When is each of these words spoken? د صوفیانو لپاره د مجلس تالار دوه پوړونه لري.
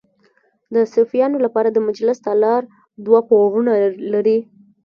د 0.73 0.75
صوفیانو 0.93 1.37
لپاره 1.45 1.69
د 1.71 1.77
مجلس 1.87 2.17
تالار 2.25 2.61
دوه 3.05 3.19
پوړونه 3.29 3.71
لري. 4.13 4.39